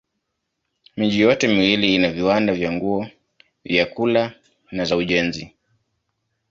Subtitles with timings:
[0.97, 3.07] Miji yote miwili ina viwanda vya nguo,
[3.63, 4.33] vyakula
[4.71, 5.55] na za ujenzi.